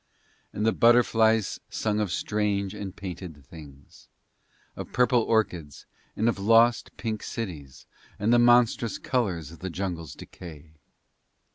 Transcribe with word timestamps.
And 0.51 0.65
the 0.65 0.71
butterflies 0.71 1.59
sung 1.69 1.99
of 1.99 2.11
strange 2.11 2.73
and 2.73 2.95
painted 2.95 3.45
things, 3.45 4.07
of 4.75 4.91
purple 4.91 5.21
orchids 5.21 5.85
and 6.15 6.27
of 6.27 6.39
lost 6.39 6.97
pink 6.97 7.21
cities 7.21 7.85
and 8.17 8.33
the 8.33 8.39
monstrous 8.39 8.97
colours 8.97 9.51
of 9.51 9.59
the 9.59 9.69
jungle's 9.69 10.15
decay. 10.15 10.73